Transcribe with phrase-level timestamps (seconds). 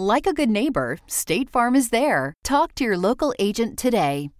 [0.00, 2.32] Like a good neighbor, State Farm is there.
[2.42, 4.30] Talk to your local agent today.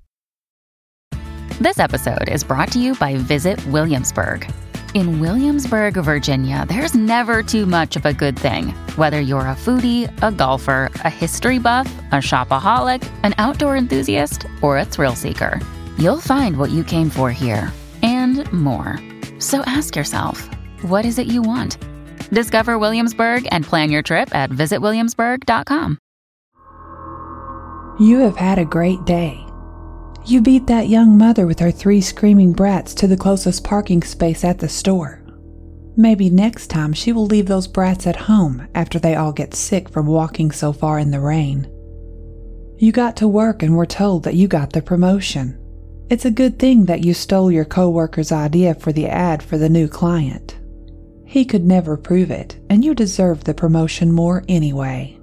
[1.60, 4.50] This episode is brought to you by Visit Williamsburg.
[4.94, 8.68] In Williamsburg, Virginia, there's never too much of a good thing.
[8.96, 14.78] Whether you're a foodie, a golfer, a history buff, a shopaholic, an outdoor enthusiast, or
[14.78, 15.60] a thrill seeker,
[15.98, 17.70] you'll find what you came for here
[18.02, 18.98] and more.
[19.38, 20.48] So ask yourself,
[20.80, 21.76] what is it you want?
[22.30, 25.98] Discover Williamsburg and plan your trip at visitwilliamsburg.com.
[27.98, 29.44] You have had a great day.
[30.24, 34.44] You beat that young mother with her three screaming brats to the closest parking space
[34.44, 35.22] at the store.
[35.96, 39.88] Maybe next time she will leave those brats at home after they all get sick
[39.88, 41.68] from walking so far in the rain.
[42.78, 45.58] You got to work and were told that you got the promotion.
[46.08, 49.68] It's a good thing that you stole your coworker's idea for the ad for the
[49.68, 50.59] new client.
[51.30, 55.16] He could never prove it, and you deserve the promotion more anyway.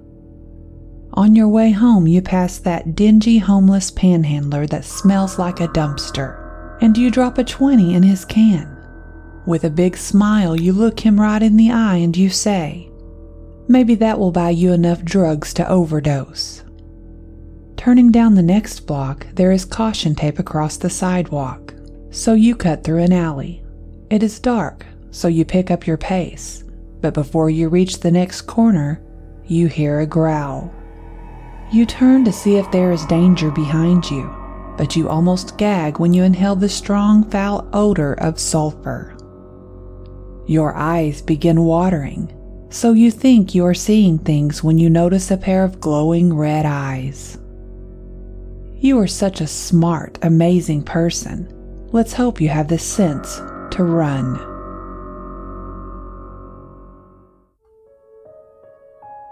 [1.12, 6.78] On your way home, you pass that dingy homeless panhandler that smells like a dumpster,
[6.80, 8.74] and you drop a 20 in his can.
[9.44, 12.90] With a big smile, you look him right in the eye and you say,
[13.68, 16.64] Maybe that will buy you enough drugs to overdose.
[17.76, 21.74] Turning down the next block, there is caution tape across the sidewalk,
[22.10, 23.62] so you cut through an alley.
[24.08, 26.64] It is dark, so you pick up your pace,
[27.00, 29.02] but before you reach the next corner,
[29.46, 30.72] you hear a growl.
[31.72, 34.34] You turn to see if there is danger behind you,
[34.76, 39.16] but you almost gag when you inhale the strong, foul odor of sulfur.
[40.46, 42.34] Your eyes begin watering,
[42.70, 46.64] so you think you are seeing things when you notice a pair of glowing red
[46.64, 47.38] eyes.
[48.78, 51.52] You are such a smart, amazing person.
[51.90, 53.36] Let's hope you have the sense
[53.72, 54.57] to run.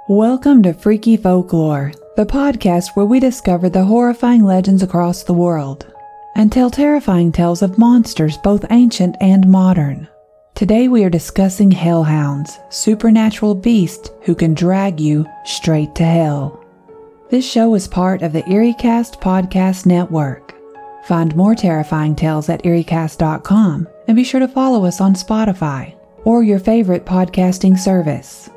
[0.09, 5.93] Welcome to Freaky Folklore, the podcast where we discover the horrifying legends across the world
[6.37, 10.07] and tell terrifying tales of monsters both ancient and modern.
[10.55, 16.65] Today we are discussing hellhounds, supernatural beasts who can drag you straight to hell.
[17.29, 20.55] This show is part of the EerieCast podcast network.
[21.07, 26.45] Find more terrifying tales at EerieCast.com and be sure to follow us on Spotify or
[26.45, 28.51] your favorite podcasting service.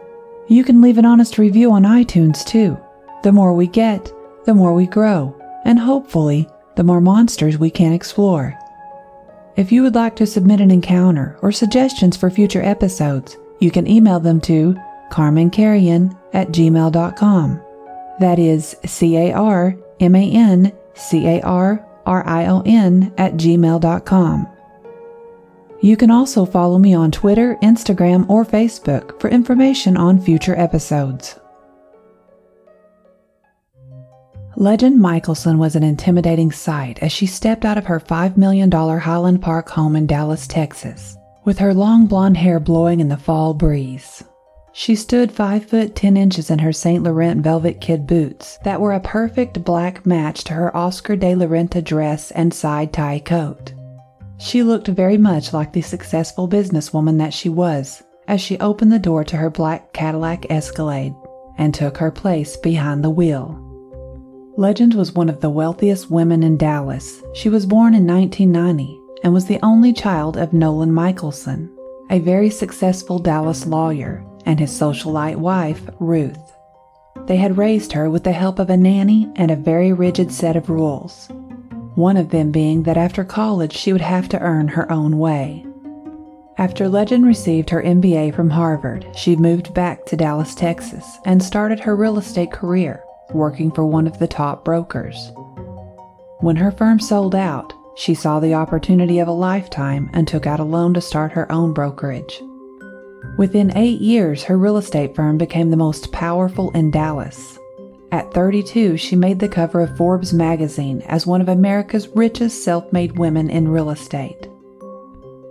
[0.50, 2.76] You can leave an honest review on iTunes too.
[3.22, 4.12] The more we get,
[4.46, 8.58] the more we grow, and hopefully, the more monsters we can explore.
[9.58, 13.86] If you would like to submit an encounter or suggestions for future episodes, you can
[13.86, 14.76] email them to
[15.12, 17.62] carmancarrion at gmail.com.
[18.20, 23.14] That is C A R M A N C A R R I O N
[23.20, 24.48] at gmail.com.
[25.82, 31.40] You can also follow me on Twitter, Instagram, or Facebook for information on future episodes.
[34.58, 39.42] Legend Michelson was an intimidating sight as she stepped out of her $5 million Highland
[39.42, 44.22] Park home in Dallas, Texas, with her long blonde hair blowing in the fall breeze.
[44.74, 47.02] She stood 5 foot 10 inches in her St.
[47.02, 51.46] Laurent velvet kid boots that were a perfect black match to her Oscar de la
[51.46, 53.72] Renta dress and side tie coat.
[54.40, 58.98] She looked very much like the successful businesswoman that she was as she opened the
[58.98, 61.14] door to her black Cadillac Escalade
[61.58, 63.60] and took her place behind the wheel.
[64.56, 67.22] Legend was one of the wealthiest women in Dallas.
[67.34, 71.70] She was born in 1990 and was the only child of Nolan Michelson,
[72.10, 76.40] a very successful Dallas lawyer, and his socialite wife, Ruth.
[77.26, 80.56] They had raised her with the help of a nanny and a very rigid set
[80.56, 81.30] of rules
[82.00, 85.66] one of them being that after college she would have to earn her own way.
[86.58, 91.80] After Legend received her MBA from Harvard, she moved back to Dallas, Texas, and started
[91.80, 93.04] her real estate career,
[93.34, 95.32] working for one of the top brokers.
[96.40, 100.62] When her firm sold out, she saw the opportunity of a lifetime and took out
[100.62, 102.42] a loan to start her own brokerage.
[103.38, 107.60] Within eight years, her real estate firm became the most powerful in Dallas.
[108.12, 112.92] At 32, she made the cover of Forbes magazine as one of America's richest self
[112.92, 114.50] made women in real estate.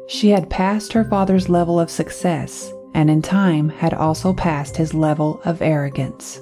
[0.09, 4.95] She had passed her father's level of success and in time had also passed his
[4.95, 6.41] level of arrogance.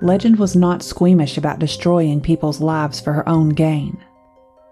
[0.00, 3.96] Legend was not squeamish about destroying people's lives for her own gain.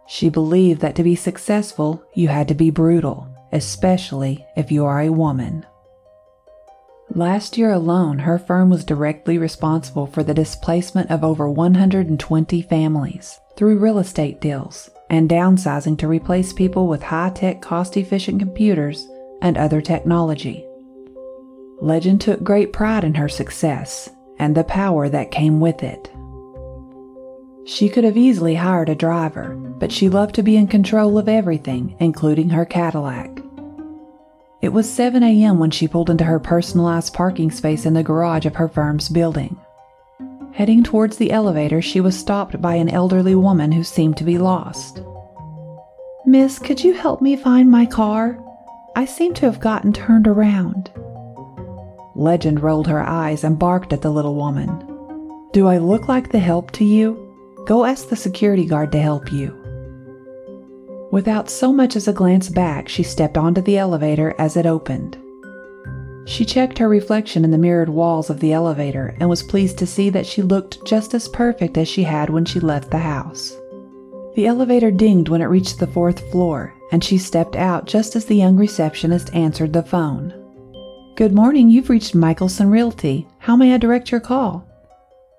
[0.07, 5.01] She believed that to be successful, you had to be brutal, especially if you are
[5.01, 5.65] a woman.
[7.21, 13.39] Last year alone, her firm was directly responsible for the displacement of over 120 families
[13.59, 19.07] through real estate deals and downsizing to replace people with high tech, cost efficient computers
[19.43, 20.67] and other technology.
[21.83, 24.09] Legend took great pride in her success
[24.39, 26.11] and the power that came with it.
[27.67, 31.29] She could have easily hired a driver, but she loved to be in control of
[31.29, 33.40] everything, including her Cadillac.
[34.63, 35.59] It was 7 a.m.
[35.59, 39.59] when she pulled into her personalized parking space in the garage of her firm's building.
[40.53, 44.37] Heading towards the elevator, she was stopped by an elderly woman who seemed to be
[44.37, 45.01] lost.
[46.27, 48.39] Miss, could you help me find my car?
[48.95, 50.91] I seem to have gotten turned around.
[52.15, 54.69] Legend rolled her eyes and barked at the little woman.
[55.53, 57.27] Do I look like the help to you?
[57.67, 59.60] Go ask the security guard to help you.
[61.11, 65.19] Without so much as a glance back, she stepped onto the elevator as it opened.
[66.27, 69.87] She checked her reflection in the mirrored walls of the elevator and was pleased to
[69.87, 73.57] see that she looked just as perfect as she had when she left the house.
[74.37, 78.27] The elevator dinged when it reached the fourth floor, and she stepped out just as
[78.27, 80.33] the young receptionist answered the phone.
[81.17, 83.27] Good morning, you've reached Michelson Realty.
[83.39, 84.67] How may I direct your call?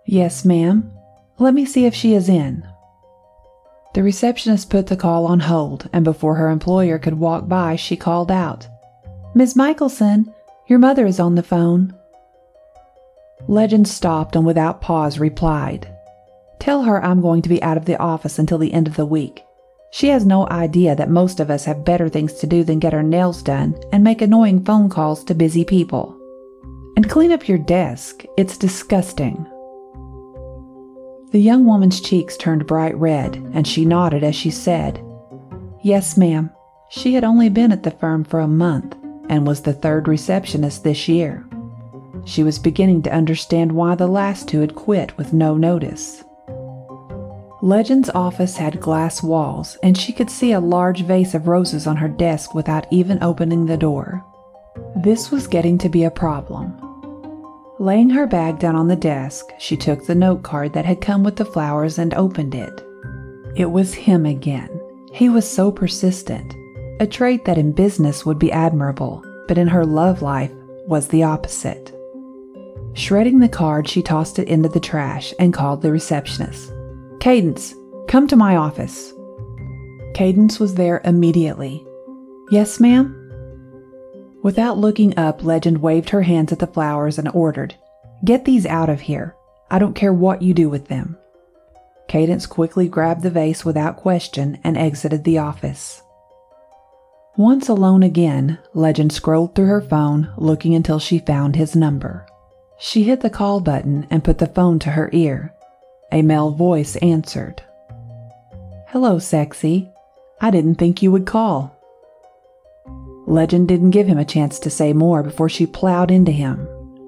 [0.05, 0.91] Yes, ma'am.
[1.39, 2.67] Let me see if she is in.
[3.93, 7.97] The receptionist put the call on hold, and before her employer could walk by, she
[7.97, 8.67] called out,
[9.35, 10.33] Miss Michelson,
[10.67, 11.93] your mother is on the phone.
[13.47, 15.93] Legend stopped and without pause replied,
[16.59, 19.05] Tell her I'm going to be out of the office until the end of the
[19.05, 19.43] week.
[19.91, 22.93] She has no idea that most of us have better things to do than get
[22.93, 26.17] our nails done and make annoying phone calls to busy people.
[26.95, 29.45] And clean up your desk, it's disgusting.
[31.31, 35.01] The young woman's cheeks turned bright red, and she nodded as she said,
[35.81, 36.51] Yes, ma'am.
[36.89, 38.97] She had only been at the firm for a month
[39.29, 41.47] and was the third receptionist this year.
[42.25, 46.21] She was beginning to understand why the last two had quit with no notice.
[47.61, 51.95] Legend's office had glass walls, and she could see a large vase of roses on
[51.95, 54.21] her desk without even opening the door.
[54.97, 56.90] This was getting to be a problem.
[57.81, 61.23] Laying her bag down on the desk, she took the note card that had come
[61.23, 62.85] with the flowers and opened it.
[63.55, 64.69] It was him again.
[65.11, 66.53] He was so persistent,
[66.99, 70.51] a trait that in business would be admirable, but in her love life
[70.85, 71.91] was the opposite.
[72.93, 76.71] Shredding the card, she tossed it into the trash and called the receptionist.
[77.19, 77.73] Cadence,
[78.07, 79.11] come to my office.
[80.13, 81.83] Cadence was there immediately.
[82.51, 83.20] Yes, ma'am?
[84.43, 87.75] Without looking up, Legend waved her hands at the flowers and ordered,
[88.25, 89.35] Get these out of here.
[89.69, 91.17] I don't care what you do with them.
[92.07, 96.01] Cadence quickly grabbed the vase without question and exited the office.
[97.37, 102.25] Once alone again, Legend scrolled through her phone, looking until she found his number.
[102.77, 105.53] She hit the call button and put the phone to her ear.
[106.11, 107.63] A male voice answered.
[108.87, 109.89] Hello, sexy.
[110.41, 111.77] I didn't think you would call.
[113.27, 116.67] Legend didn't give him a chance to say more before she plowed into him.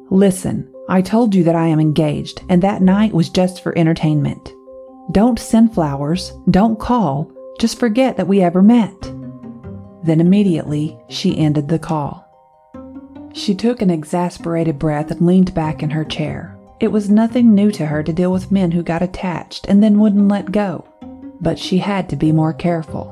[0.09, 4.53] Listen, I told you that I am engaged, and that night was just for entertainment.
[5.11, 9.01] Don't send flowers, don't call, just forget that we ever met.
[10.03, 12.23] Then immediately, she ended the call.
[13.33, 16.57] She took an exasperated breath and leaned back in her chair.
[16.79, 19.99] It was nothing new to her to deal with men who got attached and then
[19.99, 20.85] wouldn't let go,
[21.41, 23.09] but she had to be more careful.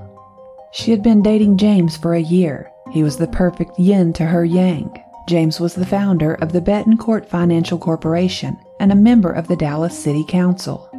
[0.74, 4.46] She had been dating James for a year, he was the perfect yin to her
[4.46, 4.92] yang.
[5.28, 9.98] James was the founder of the Betancourt Financial Corporation and a member of the Dallas
[9.98, 10.90] City Council.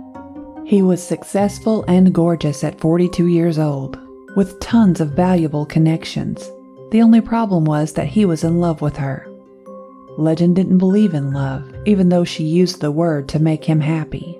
[0.64, 3.98] He was successful and gorgeous at 42 years old,
[4.36, 6.50] with tons of valuable connections.
[6.92, 9.26] The only problem was that he was in love with her.
[10.16, 14.38] Legend didn't believe in love, even though she used the word to make him happy.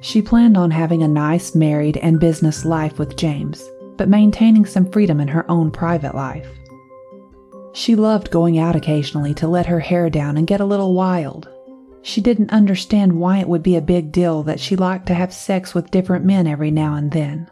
[0.00, 4.90] She planned on having a nice married and business life with James, but maintaining some
[4.90, 6.48] freedom in her own private life.
[7.72, 11.48] She loved going out occasionally to let her hair down and get a little wild.
[12.02, 15.32] She didn't understand why it would be a big deal that she liked to have
[15.32, 17.50] sex with different men every now and then.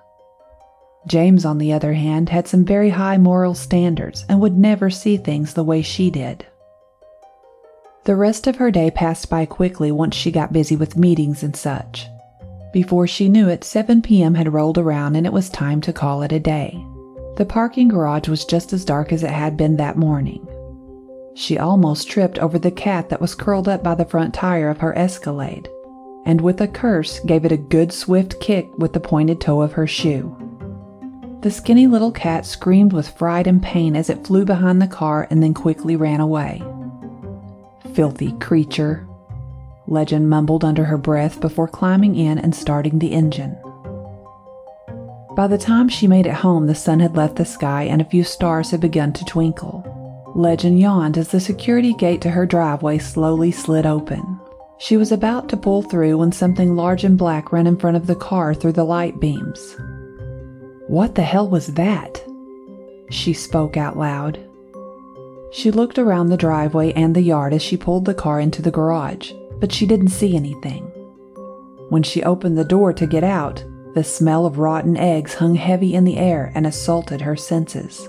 [1.07, 5.17] James, on the other hand, had some very high moral standards and would never see
[5.17, 6.47] things the way she did.
[8.05, 11.57] The rest of her day passed by quickly once she got busy with meetings and
[11.57, 12.07] such.
[12.73, 14.35] Before she knew it, 7 p.m.
[14.35, 16.83] had rolled around and it was time to call it a day.
[17.37, 20.47] The parking garage was just as dark as it had been that morning.
[21.35, 24.79] She almost tripped over the cat that was curled up by the front tire of
[24.79, 25.69] her Escalade,
[26.25, 29.73] and with a curse gave it a good swift kick with the pointed toe of
[29.73, 30.37] her shoe.
[31.43, 35.27] The skinny little cat screamed with fright and pain as it flew behind the car
[35.31, 36.63] and then quickly ran away.
[37.95, 39.07] Filthy creature,
[39.93, 43.57] Legend mumbled under her breath before climbing in and starting the engine.
[45.37, 48.07] By the time she made it home, the sun had left the sky and a
[48.07, 49.85] few stars had begun to twinkle.
[50.35, 54.41] Legend yawned as the security gate to her driveway slowly slid open.
[54.79, 58.07] She was about to pull through when something large and black ran in front of
[58.07, 59.77] the car through the light beams.
[60.89, 62.25] What the hell was that?
[63.11, 64.41] She spoke out loud.
[65.53, 68.71] She looked around the driveway and the yard as she pulled the car into the
[68.71, 69.33] garage,
[69.63, 70.83] but she didn't see anything.
[71.89, 73.65] When she opened the door to get out,
[73.95, 78.09] the smell of rotten eggs hung heavy in the air and assaulted her senses.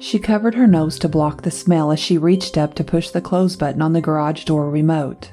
[0.00, 3.20] She covered her nose to block the smell as she reached up to push the
[3.20, 5.32] close button on the garage door remote.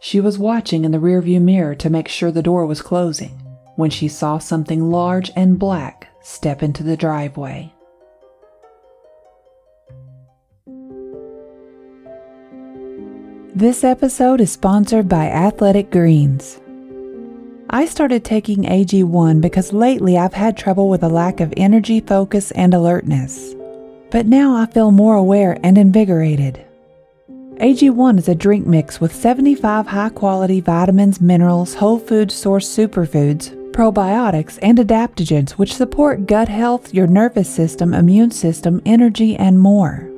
[0.00, 3.38] She was watching in the rearview mirror to make sure the door was closing
[3.76, 7.74] when she saw something large and black step into the driveway.
[13.54, 16.60] This episode is sponsored by Athletic Greens.
[17.68, 22.52] I started taking AG1 because lately I've had trouble with a lack of energy, focus,
[22.52, 23.56] and alertness.
[24.12, 26.64] But now I feel more aware and invigorated.
[27.56, 33.50] AG1 is a drink mix with 75 high quality vitamins, minerals, whole food source superfoods,
[33.72, 40.09] probiotics, and adaptogens which support gut health, your nervous system, immune system, energy, and more.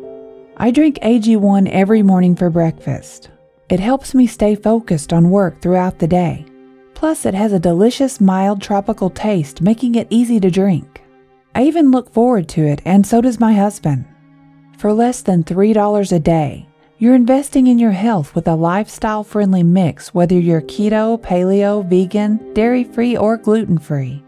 [0.57, 3.31] I drink AG1 every morning for breakfast.
[3.71, 6.45] It helps me stay focused on work throughout the day.
[6.93, 11.03] Plus, it has a delicious, mild tropical taste, making it easy to drink.
[11.55, 14.05] I even look forward to it, and so does my husband.
[14.77, 16.69] For less than $3 a day,
[16.99, 22.53] you're investing in your health with a lifestyle friendly mix, whether you're keto, paleo, vegan,
[22.53, 24.22] dairy free, or gluten free.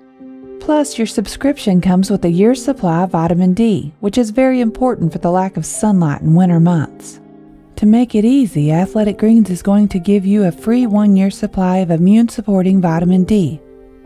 [0.64, 5.12] Plus, your subscription comes with a year's supply of vitamin D, which is very important
[5.12, 7.21] for the lack of sunlight in winter months.
[7.76, 11.30] To make it easy, Athletic Greens is going to give you a free one year
[11.30, 13.61] supply of immune supporting vitamin D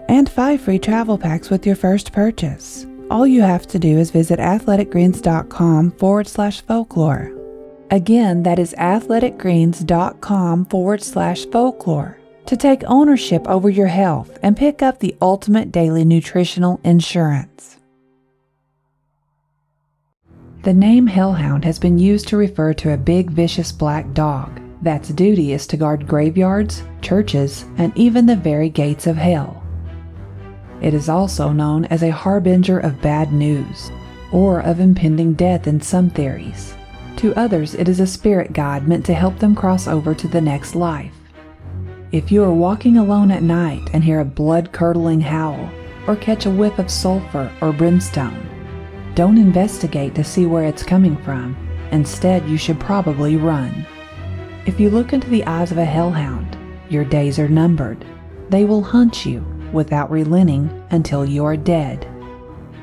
[0.09, 2.89] and five free travel packs with your first purchase.
[3.09, 7.31] All you have to do is visit athleticgreens.com forward slash folklore.
[7.93, 12.19] Again, that is athleticgreens.com forward slash folklore
[12.49, 17.77] to take ownership over your health and pick up the ultimate daily nutritional insurance.
[20.63, 25.11] The name Hellhound has been used to refer to a big, vicious black dog that's
[25.11, 29.63] duty is to guard graveyards, churches, and even the very gates of hell.
[30.81, 33.91] It is also known as a harbinger of bad news,
[34.33, 36.75] or of impending death in some theories.
[37.17, 40.41] To others, it is a spirit guide meant to help them cross over to the
[40.41, 41.18] next life.
[42.11, 45.69] If you are walking alone at night and hear a blood curdling howl,
[46.07, 48.49] or catch a whiff of sulfur or brimstone,
[49.15, 51.55] don't investigate to see where it's coming from.
[51.93, 53.85] Instead, you should probably run.
[54.65, 56.57] If you look into the eyes of a hellhound,
[56.89, 58.07] your days are numbered.
[58.49, 62.09] They will hunt you without relenting until you are dead.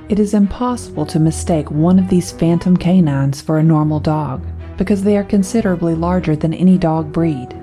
[0.08, 4.46] It is impossible to mistake one of these phantom canines for a normal dog
[4.78, 7.60] because they are considerably larger than any dog breed.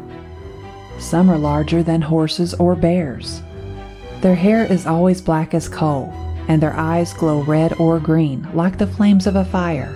[1.02, 3.42] Some are larger than horses or bears.
[4.20, 6.10] Their hair is always black as coal,
[6.46, 9.92] and their eyes glow red or green like the flames of a fire.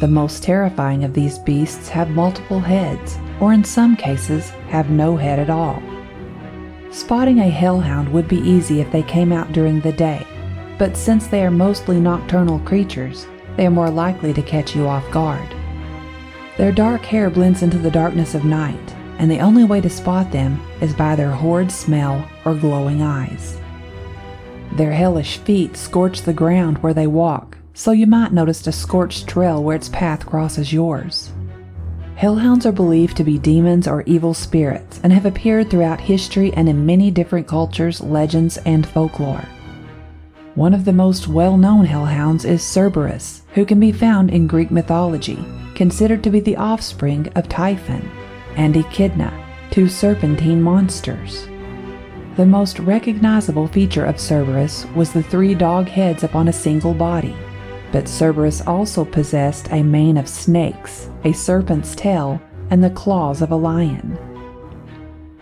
[0.00, 5.16] The most terrifying of these beasts have multiple heads, or in some cases, have no
[5.16, 5.80] head at all.
[6.90, 10.26] Spotting a hellhound would be easy if they came out during the day,
[10.76, 13.26] but since they are mostly nocturnal creatures,
[13.56, 15.54] they are more likely to catch you off guard.
[16.58, 20.32] Their dark hair blends into the darkness of night, and the only way to spot
[20.32, 23.60] them is by their horrid smell or glowing eyes.
[24.72, 29.28] Their hellish feet scorch the ground where they walk, so you might notice a scorched
[29.28, 31.32] trail where its path crosses yours.
[32.16, 36.66] Hellhounds are believed to be demons or evil spirits and have appeared throughout history and
[36.66, 39.44] in many different cultures, legends, and folklore.
[40.54, 44.70] One of the most well known hellhounds is Cerberus, who can be found in Greek
[44.70, 48.10] mythology, considered to be the offspring of Typhon,
[48.60, 49.32] and Echidna,
[49.70, 51.48] two serpentine monsters.
[52.36, 57.34] The most recognizable feature of Cerberus was the three dog heads upon a single body.
[57.90, 62.38] But Cerberus also possessed a mane of snakes, a serpent's tail,
[62.68, 64.18] and the claws of a lion.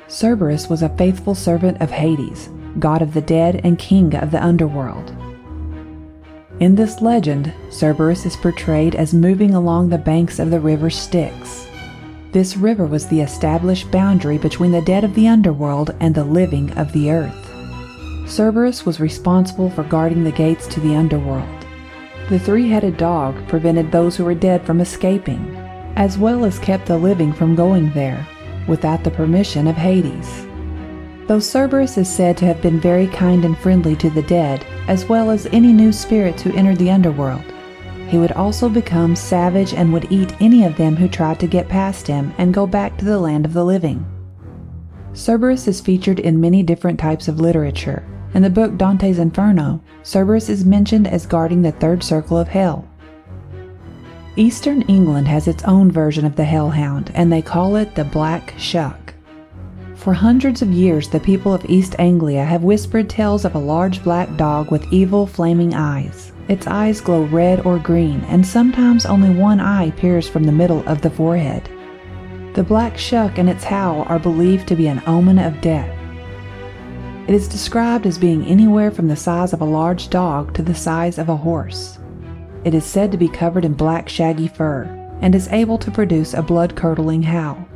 [0.07, 4.43] Cerberus was a faithful servant of Hades, god of the dead and king of the
[4.43, 5.11] underworld.
[6.61, 11.68] In this legend, Cerberus is portrayed as moving along the banks of the river Styx.
[12.31, 16.71] This river was the established boundary between the dead of the underworld and the living
[16.73, 17.45] of the earth.
[18.29, 21.49] Cerberus was responsible for guarding the gates to the underworld.
[22.29, 25.57] The three headed dog prevented those who were dead from escaping,
[25.97, 28.27] as well as kept the living from going there,
[28.67, 30.47] without the permission of Hades.
[31.29, 35.09] Though Cerberus is said to have been very kind and friendly to the dead, as
[35.09, 37.45] well as any new spirits who entered the underworld,
[38.09, 41.69] he would also become savage and would eat any of them who tried to get
[41.69, 44.05] past him and go back to the land of the living.
[45.13, 50.49] Cerberus is featured in many different types of literature, in the book Dante's Inferno, Cerberus
[50.49, 52.87] is mentioned as guarding the third circle of hell.
[54.37, 58.55] Eastern England has its own version of the hellhound, and they call it the Black
[58.59, 59.15] Shuck.
[59.97, 64.05] For hundreds of years, the people of East Anglia have whispered tales of a large
[64.05, 66.33] black dog with evil, flaming eyes.
[66.49, 70.83] Its eyes glow red or green, and sometimes only one eye peers from the middle
[70.89, 71.69] of the forehead.
[72.55, 75.95] The black shuck and its howl are believed to be an omen of death.
[77.29, 80.75] It is described as being anywhere from the size of a large dog to the
[80.75, 81.99] size of a horse.
[82.65, 84.85] It is said to be covered in black shaggy fur
[85.21, 87.69] and is able to produce a blood curdling howl.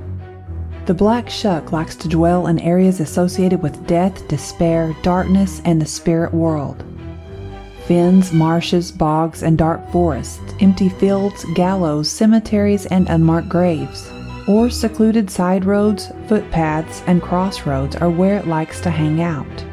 [0.87, 5.87] The black shuck likes to dwell in areas associated with death, despair, darkness, and the
[5.87, 6.83] spirit world.
[7.87, 14.11] Fens, marshes, bogs, and dark forests, empty fields, gallows, cemeteries, and unmarked graves
[14.49, 19.65] or secluded side roads, footpaths, and crossroads are where it likes to hang out.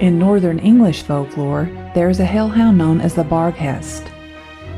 [0.00, 4.10] In Northern English folklore, there is a hellhound known as the Barghest.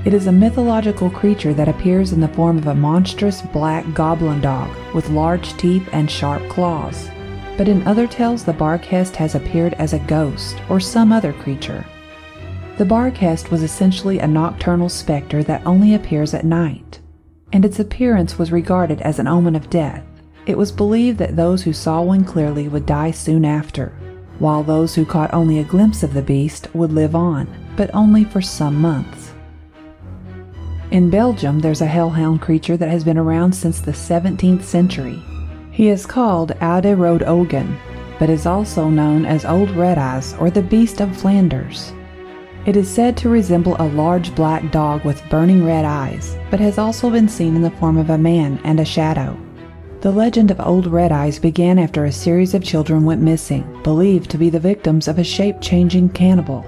[0.05, 4.41] It is a mythological creature that appears in the form of a monstrous black goblin
[4.41, 7.11] dog with large teeth and sharp claws.
[7.57, 11.85] But in other tales, the Barghest has appeared as a ghost or some other creature.
[12.79, 17.01] The Barghest was essentially a nocturnal specter that only appears at night
[17.53, 20.05] and its appearance was regarded as an omen of death.
[20.47, 23.93] It was believed that those who saw one clearly would die soon after,
[24.39, 28.25] while those who caught only a glimpse of the beast would live on, but only
[28.25, 29.33] for some months.
[30.91, 35.23] In Belgium, there's a hellhound creature that has been around since the 17th century.
[35.71, 37.79] He is called Oude Ogen,
[38.19, 41.93] but is also known as Old Red Eyes or the Beast of Flanders.
[42.68, 46.76] It is said to resemble a large black dog with burning red eyes, but has
[46.76, 49.38] also been seen in the form of a man and a shadow.
[50.02, 54.31] The legend of Old Red Eyes began after a series of children went missing, believed
[54.33, 56.62] to be the victims of a shape changing cannibal.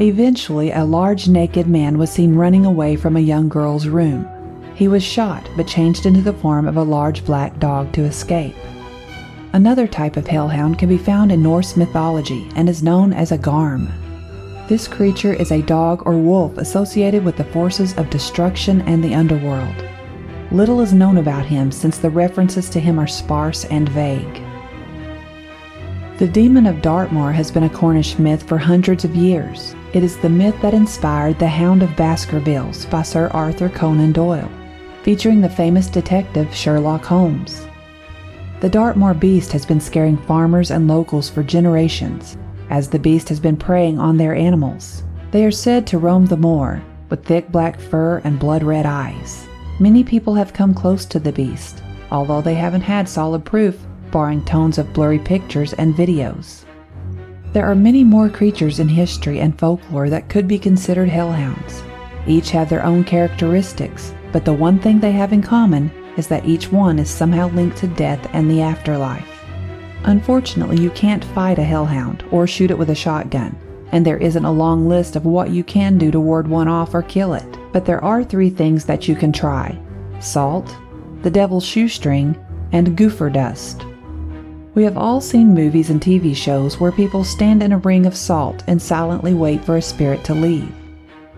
[0.00, 4.28] Eventually, a large naked man was seen running away from a young girl's room.
[4.74, 8.56] He was shot but changed into the form of a large black dog to escape.
[9.52, 13.38] Another type of hellhound can be found in Norse mythology and is known as a
[13.38, 13.88] garm.
[14.68, 19.14] This creature is a dog or wolf associated with the forces of destruction and the
[19.14, 19.74] underworld.
[20.52, 24.42] Little is known about him since the references to him are sparse and vague.
[26.18, 29.74] The demon of Dartmoor has been a Cornish myth for hundreds of years.
[29.94, 34.50] It is the myth that inspired The Hound of Baskervilles by Sir Arthur Conan Doyle,
[35.02, 37.66] featuring the famous detective Sherlock Holmes.
[38.60, 42.36] The Dartmoor beast has been scaring farmers and locals for generations,
[42.72, 45.04] as the beast has been preying on their animals.
[45.30, 49.46] They are said to roam the moor with thick black fur and blood red eyes.
[49.78, 53.78] Many people have come close to the beast, although they haven't had solid proof,
[54.10, 56.64] barring tones of blurry pictures and videos.
[57.52, 61.82] There are many more creatures in history and folklore that could be considered hellhounds.
[62.26, 66.46] Each have their own characteristics, but the one thing they have in common is that
[66.46, 69.31] each one is somehow linked to death and the afterlife.
[70.04, 73.56] Unfortunately, you can't fight a hellhound or shoot it with a shotgun,
[73.92, 76.94] and there isn't a long list of what you can do to ward one off
[76.94, 77.58] or kill it.
[77.72, 79.78] But there are three things that you can try
[80.20, 80.76] salt,
[81.22, 82.36] the devil's shoestring,
[82.72, 83.84] and gopher dust.
[84.74, 88.16] We have all seen movies and TV shows where people stand in a ring of
[88.16, 90.72] salt and silently wait for a spirit to leave.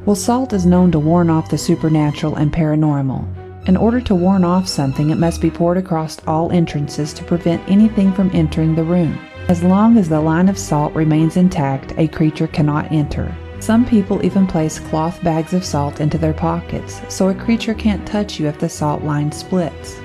[0.07, 3.27] Well, salt is known to warn off the supernatural and paranormal,
[3.67, 7.67] in order to warn off something, it must be poured across all entrances to prevent
[7.69, 9.19] anything from entering the room.
[9.49, 13.35] As long as the line of salt remains intact, a creature cannot enter.
[13.61, 18.07] Some people even place cloth bags of salt into their pockets, so a creature can't
[18.07, 19.99] touch you if the salt line splits.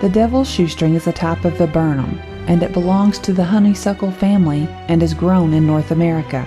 [0.00, 4.66] The devil's shoestring is a type of viburnum, and it belongs to the honeysuckle family
[4.88, 6.46] and is grown in North America.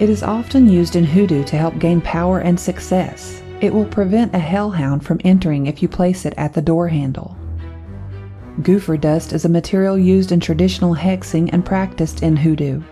[0.00, 3.42] It is often used in hoodoo to help gain power and success.
[3.60, 7.36] It will prevent a hellhound from entering if you place it at the door handle.
[8.62, 12.82] Gopher dust is a material used in traditional hexing and practiced in hoodoo.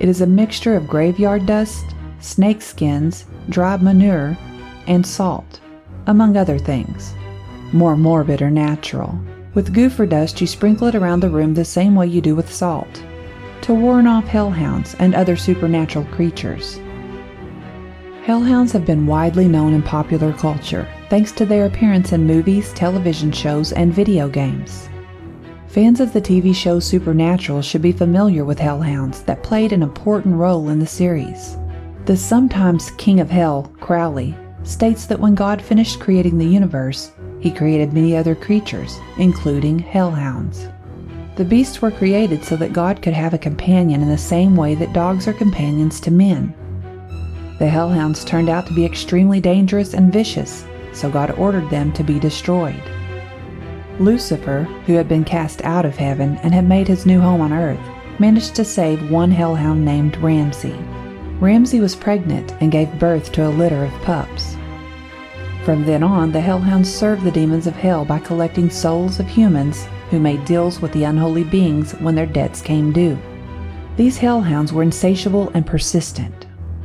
[0.00, 1.84] It is a mixture of graveyard dust,
[2.20, 4.36] snake skins, dried manure,
[4.86, 5.60] and salt,
[6.06, 7.14] among other things.
[7.72, 9.18] more morbid or natural.
[9.54, 12.52] With gopher dust, you sprinkle it around the room the same way you do with
[12.52, 13.02] salt,
[13.62, 16.78] to warn off hellhounds and other supernatural creatures.
[18.24, 23.32] Hellhounds have been widely known in popular culture thanks to their appearance in movies, television
[23.32, 24.88] shows, and video games.
[25.66, 30.36] Fans of the TV show Supernatural should be familiar with hellhounds that played an important
[30.36, 31.56] role in the series.
[32.04, 37.50] The sometimes King of Hell, Crowley, states that when God finished creating the universe, he
[37.50, 40.68] created many other creatures, including hellhounds.
[41.34, 44.76] The beasts were created so that God could have a companion in the same way
[44.76, 46.54] that dogs are companions to men.
[47.62, 52.02] The hellhounds turned out to be extremely dangerous and vicious, so God ordered them to
[52.02, 52.82] be destroyed.
[54.00, 57.52] Lucifer, who had been cast out of heaven and had made his new home on
[57.52, 57.78] earth,
[58.18, 60.74] managed to save one hellhound named Ramsey.
[61.38, 64.56] Ramsey was pregnant and gave birth to a litter of pups.
[65.64, 69.86] From then on, the hellhounds served the demons of hell by collecting souls of humans
[70.10, 73.16] who made deals with the unholy beings when their debts came due.
[73.96, 76.41] These hellhounds were insatiable and persistent.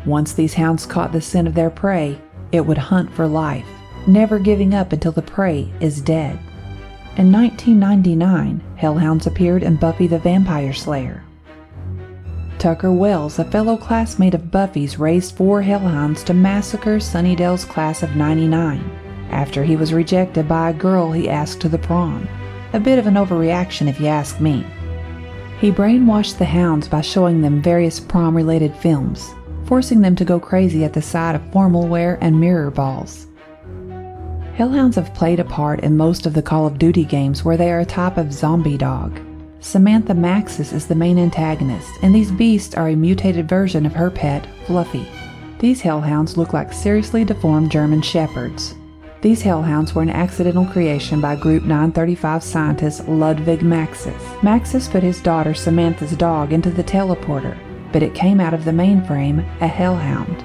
[0.07, 2.17] Once these hounds caught the scent of their prey,
[2.53, 3.67] it would hunt for life,
[4.07, 6.39] never giving up until the prey is dead.
[7.17, 11.25] In 1999, hellhounds appeared in Buffy the Vampire Slayer.
[12.57, 18.15] Tucker Wells, a fellow classmate of Buffy's, raised four hellhounds to massacre Sunnydale's class of
[18.15, 18.81] 99
[19.29, 22.27] after he was rejected by a girl he asked to the prom.
[22.71, 24.65] A bit of an overreaction, if you ask me.
[25.59, 29.33] He brainwashed the hounds by showing them various prom related films,
[29.67, 33.27] forcing them to go crazy at the sight of formal wear and mirror balls.
[34.55, 37.71] Hellhounds have played a part in most of the Call of Duty games where they
[37.71, 39.19] are a type of zombie dog.
[39.59, 44.09] Samantha Maxis is the main antagonist, and these beasts are a mutated version of her
[44.09, 45.05] pet, Fluffy.
[45.59, 48.73] These hellhounds look like seriously deformed German shepherds.
[49.21, 54.17] These hellhounds were an accidental creation by Group 935 scientist Ludwig Maxis.
[54.41, 57.57] Maxis put his daughter Samantha's dog into the teleporter,
[57.91, 60.43] but it came out of the mainframe a hellhound.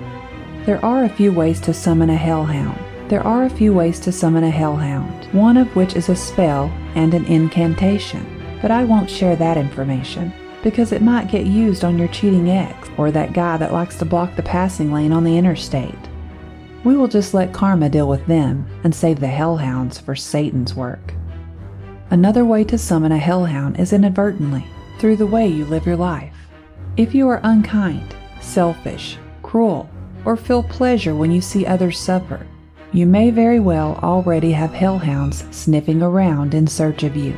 [0.67, 2.79] There are a few ways to summon a hellhound.
[3.09, 6.67] There are a few ways to summon a hellhound, one of which is a spell
[6.95, 8.25] and an incantation.
[8.63, 12.89] But I won't share that information because it might get used on your cheating ex
[12.97, 15.95] or that guy that likes to block the passing lane on the interstate.
[16.85, 21.15] We will just let karma deal with them and save the hellhounds for Satan's work.
[22.11, 24.67] Another way to summon a hellhound is inadvertently,
[24.99, 26.42] through the way you live your life.
[26.95, 29.89] If you are unkind, selfish, cruel,
[30.27, 32.47] or feel pleasure when you see others suffer,
[32.93, 37.33] you may very well already have hellhounds sniffing around in search of you.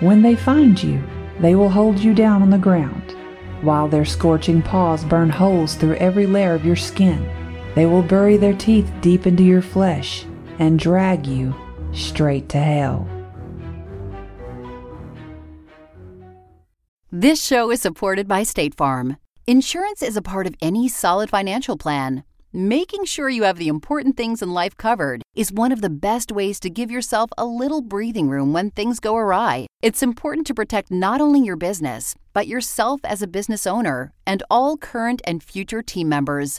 [0.00, 1.02] When they find you,
[1.38, 3.14] they will hold you down on the ground.
[3.60, 7.28] While their scorching paws burn holes through every layer of your skin,
[7.74, 10.24] they will bury their teeth deep into your flesh
[10.58, 11.54] and drag you
[11.92, 13.06] straight to hell.
[17.22, 19.16] This show is supported by State Farm.
[19.46, 22.24] Insurance is a part of any solid financial plan.
[22.52, 26.32] Making sure you have the important things in life covered is one of the best
[26.32, 29.68] ways to give yourself a little breathing room when things go awry.
[29.82, 34.42] It's important to protect not only your business, but yourself as a business owner and
[34.50, 36.58] all current and future team members.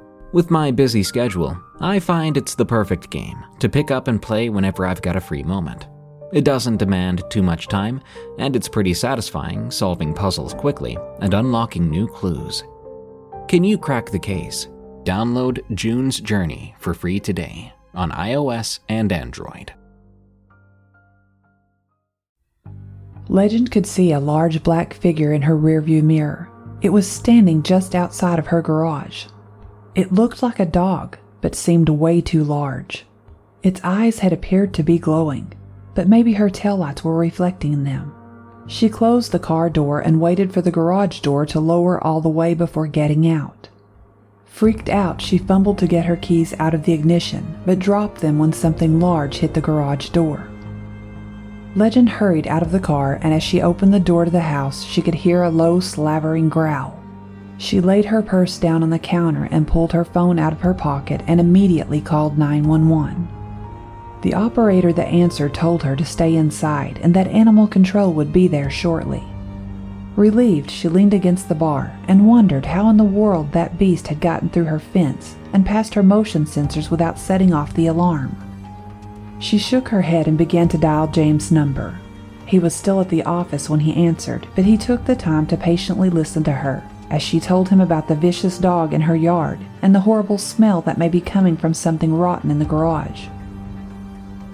[0.33, 4.47] With my busy schedule, I find it's the perfect game to pick up and play
[4.47, 5.87] whenever I've got a free moment.
[6.31, 8.01] It doesn't demand too much time,
[8.39, 12.63] and it's pretty satisfying solving puzzles quickly and unlocking new clues.
[13.49, 14.69] Can you crack the case?
[15.03, 19.73] Download June's Journey for free today on iOS and Android.
[23.27, 26.49] Legend could see a large black figure in her rearview mirror.
[26.81, 29.25] It was standing just outside of her garage.
[29.93, 33.05] It looked like a dog, but seemed way too large.
[33.61, 35.51] Its eyes had appeared to be glowing,
[35.95, 38.13] but maybe her taillights were reflecting them.
[38.67, 42.29] She closed the car door and waited for the garage door to lower all the
[42.29, 43.67] way before getting out.
[44.45, 48.39] Freaked out, she fumbled to get her keys out of the ignition, but dropped them
[48.39, 50.47] when something large hit the garage door.
[51.75, 54.83] Legend hurried out of the car, and as she opened the door to the house,
[54.83, 57.00] she could hear a low, slavering growl.
[57.61, 60.73] She laid her purse down on the counter and pulled her phone out of her
[60.73, 63.27] pocket and immediately called 911.
[64.23, 68.47] The operator that answered told her to stay inside and that animal control would be
[68.47, 69.23] there shortly.
[70.15, 74.19] Relieved, she leaned against the bar and wondered how in the world that beast had
[74.19, 78.35] gotten through her fence and past her motion sensors without setting off the alarm.
[79.37, 81.99] She shook her head and began to dial James' number.
[82.43, 85.55] He was still at the office when he answered, but he took the time to
[85.55, 89.59] patiently listen to her as she told him about the vicious dog in her yard
[89.81, 93.27] and the horrible smell that may be coming from something rotten in the garage.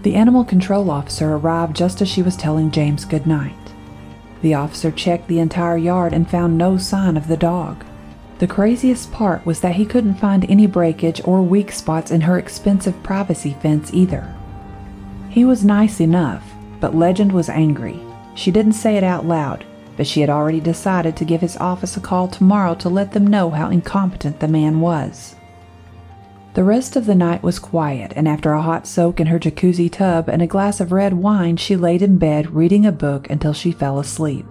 [0.02, 3.54] The animal control officer arrived just as she was telling James good night.
[4.42, 7.86] The officer checked the entire yard and found no sign of the dog.
[8.40, 12.40] The craziest part was that he couldn't find any breakage or weak spots in her
[12.40, 14.34] expensive privacy fence either.
[15.30, 16.44] He was nice enough,
[16.80, 18.00] but Legend was angry.
[18.36, 19.64] She didn't say it out loud,
[19.98, 23.28] but she had already decided to give his office a call tomorrow to let them
[23.28, 25.36] know how incompetent the man was.
[26.54, 29.92] The rest of the night was quiet, and after a hot soak in her jacuzzi
[29.92, 33.54] tub and a glass of red wine, she laid in bed reading a book until
[33.54, 34.46] she fell asleep.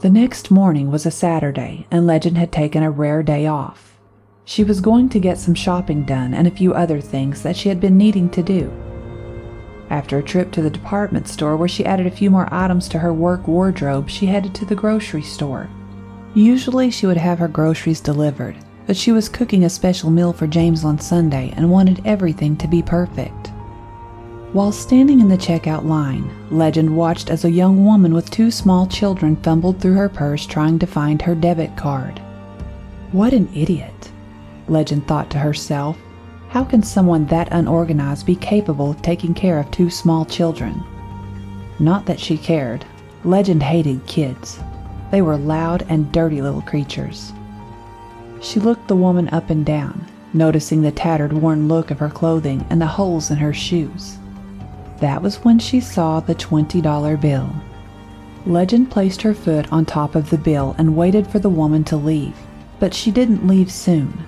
[0.00, 3.98] The next morning was a Saturday, and Legend had taken a rare day off.
[4.44, 7.68] She was going to get some shopping done and a few other things that she
[7.68, 8.72] had been needing to do.
[9.90, 12.98] After a trip to the department store where she added a few more items to
[12.98, 15.68] her work wardrobe, she headed to the grocery store.
[16.34, 20.46] Usually she would have her groceries delivered, but she was cooking a special meal for
[20.46, 23.52] James on Sunday and wanted everything to be perfect.
[24.52, 28.86] While standing in the checkout line, Legend watched as a young woman with two small
[28.86, 32.20] children fumbled through her purse trying to find her debit card.
[33.10, 34.10] What an idiot,
[34.68, 35.98] Legend thought to herself.
[36.54, 40.84] How can someone that unorganized be capable of taking care of two small children?
[41.80, 42.84] Not that she cared.
[43.24, 44.60] Legend hated kids.
[45.10, 47.32] They were loud and dirty little creatures.
[48.40, 52.64] She looked the woman up and down, noticing the tattered, worn look of her clothing
[52.70, 54.16] and the holes in her shoes.
[55.00, 57.52] That was when she saw the $20 bill.
[58.46, 61.96] Legend placed her foot on top of the bill and waited for the woman to
[61.96, 62.36] leave,
[62.78, 64.24] but she didn't leave soon.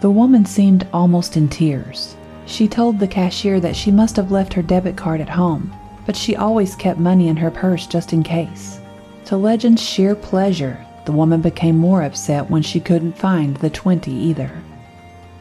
[0.00, 2.16] The woman seemed almost in tears.
[2.44, 5.72] She told the cashier that she must have left her debit card at home,
[6.04, 8.80] but she always kept money in her purse just in case.
[9.26, 14.12] To Legend's sheer pleasure, the woman became more upset when she couldn't find the 20
[14.12, 14.50] either.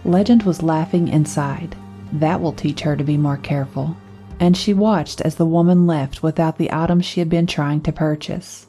[0.03, 1.75] Legend was laughing inside.
[2.13, 3.97] That will teach her to be more careful.
[4.39, 7.91] And she watched as the woman left without the item she had been trying to
[7.91, 8.67] purchase.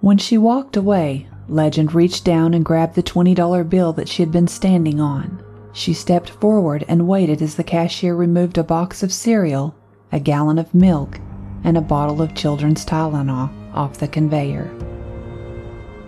[0.00, 4.32] When she walked away, Legend reached down and grabbed the $20 bill that she had
[4.32, 5.42] been standing on.
[5.72, 9.74] She stepped forward and waited as the cashier removed a box of cereal,
[10.12, 11.20] a gallon of milk,
[11.64, 14.70] and a bottle of children's Tylenol off the conveyor.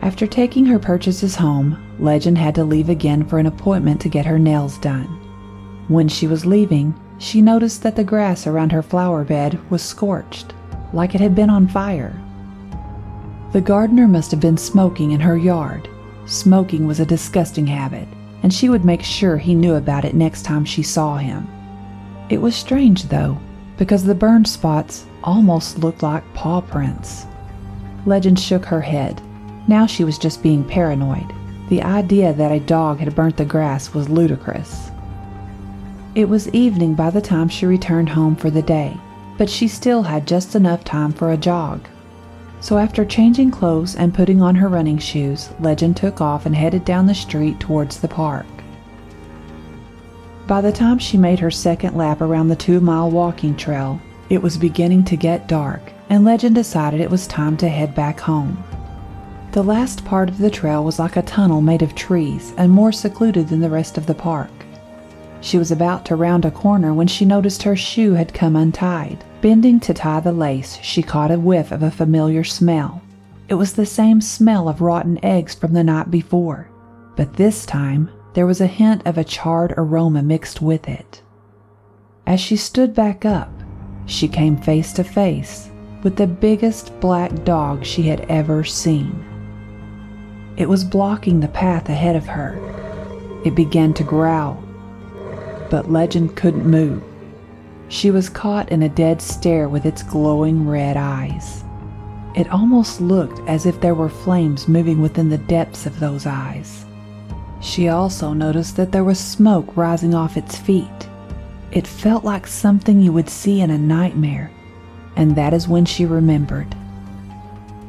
[0.02, 4.26] After taking her purchases home, Legend had to leave again for an appointment to get
[4.26, 5.06] her nails done.
[5.88, 10.54] When she was leaving, she noticed that the grass around her flower bed was scorched,
[10.92, 12.22] like it had been on fire.
[13.56, 15.88] The gardener must have been smoking in her yard.
[16.26, 18.06] Smoking was a disgusting habit,
[18.42, 21.48] and she would make sure he knew about it next time she saw him.
[22.28, 23.38] It was strange, though,
[23.78, 27.24] because the burned spots almost looked like paw prints.
[28.04, 29.22] Legend shook her head.
[29.66, 31.32] Now she was just being paranoid.
[31.70, 34.90] The idea that a dog had burnt the grass was ludicrous.
[36.14, 38.98] It was evening by the time she returned home for the day,
[39.38, 41.88] but she still had just enough time for a jog.
[42.60, 46.84] So after changing clothes and putting on her running shoes, Legend took off and headed
[46.84, 48.46] down the street towards the park.
[50.46, 54.42] By the time she made her second lap around the two mile walking trail, it
[54.42, 58.62] was beginning to get dark, and Legend decided it was time to head back home.
[59.52, 62.92] The last part of the trail was like a tunnel made of trees and more
[62.92, 64.50] secluded than the rest of the park.
[65.40, 69.24] She was about to round a corner when she noticed her shoe had come untied.
[69.46, 73.00] Bending to tie the lace, she caught a whiff of a familiar smell.
[73.48, 76.68] It was the same smell of rotten eggs from the night before,
[77.14, 81.22] but this time there was a hint of a charred aroma mixed with it.
[82.26, 83.52] As she stood back up,
[84.06, 85.70] she came face to face
[86.02, 89.24] with the biggest black dog she had ever seen.
[90.56, 92.58] It was blocking the path ahead of her.
[93.44, 94.60] It began to growl,
[95.70, 97.00] but Legend couldn't move.
[97.88, 101.62] She was caught in a dead stare with its glowing red eyes.
[102.34, 106.84] It almost looked as if there were flames moving within the depths of those eyes.
[107.60, 111.08] She also noticed that there was smoke rising off its feet.
[111.72, 114.50] It felt like something you would see in a nightmare,
[115.16, 116.74] and that is when she remembered.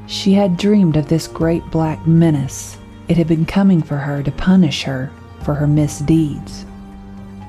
[0.07, 2.77] She had dreamed of this great black menace.
[3.07, 5.11] It had been coming for her to punish her
[5.43, 6.65] for her misdeeds.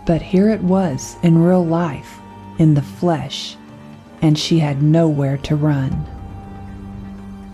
[0.07, 2.18] But here it was in real life,
[2.59, 3.57] in the flesh,
[4.21, 6.07] and she had nowhere to run.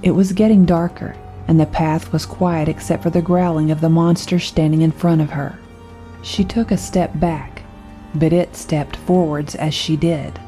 [0.02, 1.14] It was getting darker,
[1.46, 5.20] and the path was quiet except for the growling of the monster standing in front
[5.20, 5.58] of her.
[6.22, 7.62] She took a step back,
[8.14, 10.38] but it stepped forwards as she did.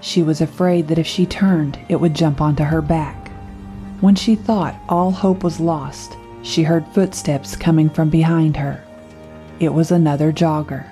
[0.00, 3.28] She was afraid that if she turned, it would jump onto her back.
[4.00, 8.84] When she thought all hope was lost, she heard footsteps coming from behind her.
[9.58, 10.86] It was another jogger.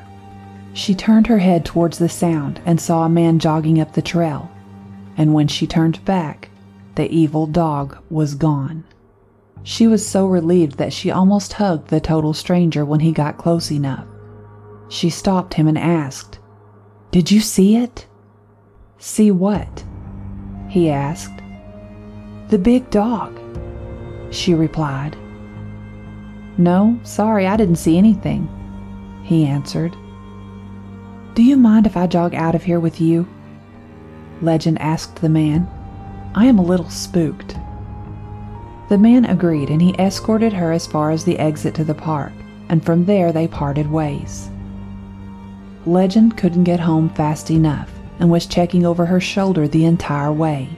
[0.76, 4.50] She turned her head towards the sound and saw a man jogging up the trail.
[5.16, 6.50] And when she turned back,
[6.96, 8.84] the evil dog was gone.
[9.62, 13.72] She was so relieved that she almost hugged the total stranger when he got close
[13.72, 14.04] enough.
[14.90, 16.40] She stopped him and asked,
[17.10, 18.06] Did you see it?
[18.98, 19.82] See what?
[20.68, 21.40] He asked.
[22.48, 23.40] The big dog,
[24.30, 25.16] she replied.
[26.58, 28.46] No, sorry, I didn't see anything,
[29.24, 29.96] he answered.
[31.36, 33.28] Do you mind if I jog out of here with you?
[34.40, 35.68] Legend asked the man.
[36.34, 37.58] I am a little spooked.
[38.88, 42.32] The man agreed and he escorted her as far as the exit to the park,
[42.70, 44.48] and from there they parted ways.
[45.84, 50.70] Legend couldn't get home fast enough and was checking over her shoulder the entire way.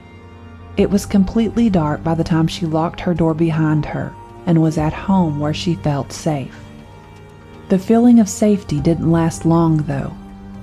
[0.75, 4.13] It was completely dark by the time she locked her door behind her
[4.45, 6.59] and was at home where she felt safe.
[7.69, 10.13] The feeling of safety didn't last long, though.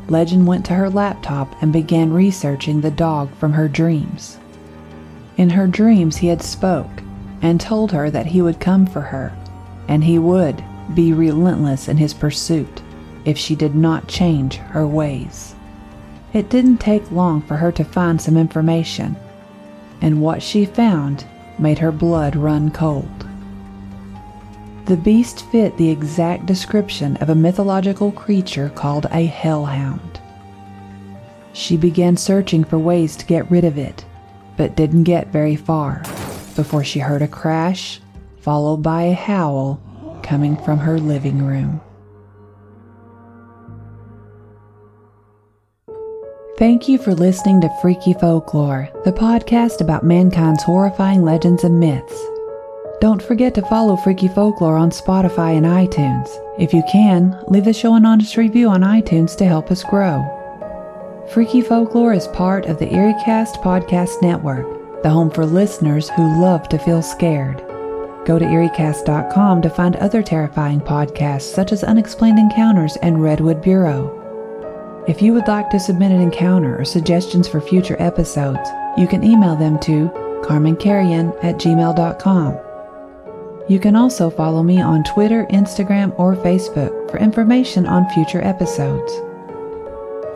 [0.08, 4.38] Legend went to her laptop and began researching the dog from her dreams.
[5.36, 7.02] In her dreams, he had spoke
[7.42, 9.36] and told her that he would come for her,
[9.88, 10.62] and he would
[10.94, 12.82] be relentless in his pursuit
[13.24, 15.54] if she did not change her ways.
[16.32, 19.16] It didn't take long for her to find some information,
[20.00, 21.24] and what she found
[21.58, 23.25] made her blood run cold.
[24.86, 30.20] The beast fit the exact description of a mythological creature called a hellhound.
[31.52, 34.04] She began searching for ways to get rid of it
[34.56, 36.02] but didn't get very far
[36.54, 38.00] before she heard a crash,
[38.40, 39.80] followed by a howl
[40.22, 41.80] coming from her living room.
[46.58, 52.18] Thank you for listening to Freaky Folklore, the podcast about mankind's horrifying legends and myths.
[52.98, 56.30] Don't forget to follow Freaky Folklore on Spotify and iTunes.
[56.58, 60.24] If you can, leave the show an honest review on iTunes to help us grow.
[61.30, 66.70] Freaky Folklore is part of the EerieCast Podcast Network, the home for listeners who love
[66.70, 67.58] to feel scared.
[68.24, 75.04] Go to EerieCast.com to find other terrifying podcasts such as Unexplained Encounters and Redwood Bureau.
[75.06, 79.22] If you would like to submit an encounter or suggestions for future episodes, you can
[79.22, 80.08] email them to
[80.42, 82.65] carmancarrion at gmail.com.
[83.68, 89.12] You can also follow me on Twitter, Instagram, or Facebook for information on future episodes.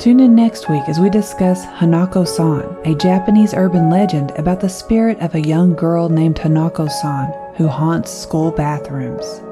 [0.00, 4.68] Tune in next week as we discuss Hanako san, a Japanese urban legend about the
[4.68, 9.42] spirit of a young girl named Hanako san who haunts school bathrooms.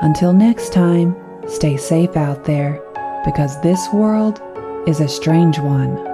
[0.00, 1.14] Until next time,
[1.46, 2.82] stay safe out there
[3.24, 4.40] because this world
[4.88, 6.13] is a strange one.